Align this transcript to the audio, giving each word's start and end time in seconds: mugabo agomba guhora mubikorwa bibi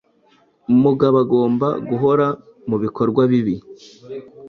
mugabo 0.83 1.15
agomba 1.25 1.67
guhora 1.89 2.27
mubikorwa 2.69 3.21
bibi 3.31 3.55